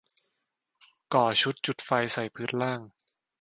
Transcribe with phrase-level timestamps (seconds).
[1.13, 2.79] ก่อชุดจุดไฟใส่พื้นล่าง